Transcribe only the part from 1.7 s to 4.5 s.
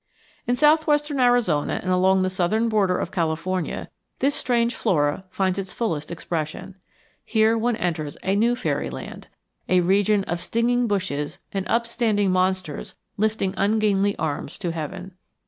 and along the southern border of California this